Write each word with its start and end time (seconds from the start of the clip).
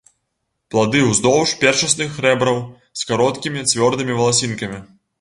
Плады 0.75 1.01
ўздоўж 1.09 1.53
першасных 1.65 2.17
рэбраў 2.29 2.59
з 3.03 3.09
кароткімі 3.13 3.67
цвёрдымі 3.71 4.13
валасінкамі. 4.25 4.87